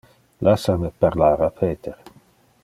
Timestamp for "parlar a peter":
1.05-1.95